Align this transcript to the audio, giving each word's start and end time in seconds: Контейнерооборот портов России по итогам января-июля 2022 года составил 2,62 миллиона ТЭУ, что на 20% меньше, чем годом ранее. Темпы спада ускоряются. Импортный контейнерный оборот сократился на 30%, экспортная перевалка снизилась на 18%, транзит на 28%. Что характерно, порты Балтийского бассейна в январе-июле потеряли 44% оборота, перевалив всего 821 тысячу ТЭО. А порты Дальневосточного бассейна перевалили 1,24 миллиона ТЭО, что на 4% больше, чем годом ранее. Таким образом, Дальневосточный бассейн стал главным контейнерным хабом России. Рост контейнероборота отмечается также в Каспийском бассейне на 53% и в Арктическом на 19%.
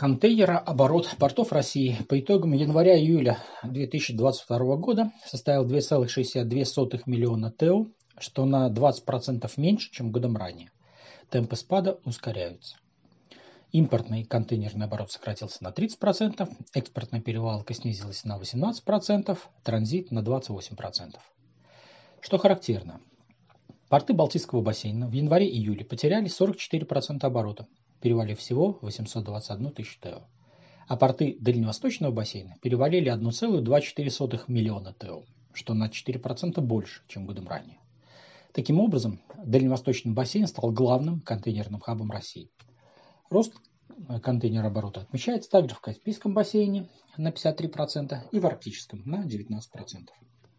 Контейнерооборот 0.00 1.14
портов 1.18 1.52
России 1.52 1.94
по 2.08 2.18
итогам 2.18 2.54
января-июля 2.54 3.36
2022 3.64 4.76
года 4.76 5.12
составил 5.26 5.66
2,62 5.66 7.02
миллиона 7.04 7.50
ТЭУ, 7.50 7.92
что 8.18 8.46
на 8.46 8.70
20% 8.70 9.52
меньше, 9.58 9.90
чем 9.92 10.10
годом 10.10 10.38
ранее. 10.38 10.70
Темпы 11.28 11.54
спада 11.54 12.00
ускоряются. 12.06 12.78
Импортный 13.72 14.24
контейнерный 14.24 14.86
оборот 14.86 15.12
сократился 15.12 15.62
на 15.62 15.68
30%, 15.68 16.48
экспортная 16.72 17.20
перевалка 17.20 17.74
снизилась 17.74 18.24
на 18.24 18.40
18%, 18.40 19.38
транзит 19.64 20.10
на 20.10 20.20
28%. 20.20 21.16
Что 22.22 22.38
характерно, 22.38 23.02
порты 23.90 24.14
Балтийского 24.14 24.62
бассейна 24.62 25.08
в 25.08 25.12
январе-июле 25.12 25.84
потеряли 25.84 26.30
44% 26.30 27.18
оборота, 27.20 27.66
перевалив 28.00 28.38
всего 28.38 28.78
821 28.82 29.72
тысячу 29.72 30.00
ТЭО. 30.00 30.28
А 30.88 30.96
порты 30.96 31.36
Дальневосточного 31.40 32.12
бассейна 32.12 32.56
перевалили 32.60 33.12
1,24 33.12 34.42
миллиона 34.48 34.92
ТЭО, 34.92 35.24
что 35.52 35.74
на 35.74 35.88
4% 35.88 36.60
больше, 36.60 37.02
чем 37.06 37.26
годом 37.26 37.46
ранее. 37.48 37.78
Таким 38.52 38.80
образом, 38.80 39.20
Дальневосточный 39.44 40.12
бассейн 40.12 40.46
стал 40.48 40.72
главным 40.72 41.20
контейнерным 41.20 41.80
хабом 41.80 42.10
России. 42.10 42.50
Рост 43.30 43.54
контейнероборота 44.22 45.02
отмечается 45.02 45.50
также 45.50 45.74
в 45.74 45.80
Каспийском 45.80 46.34
бассейне 46.34 46.88
на 47.16 47.28
53% 47.28 48.18
и 48.32 48.40
в 48.40 48.46
Арктическом 48.46 49.02
на 49.04 49.24
19%. 49.24 49.60